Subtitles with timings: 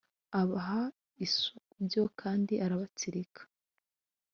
[0.41, 0.81] abaha
[1.25, 3.41] isubyo kandi arabatsirika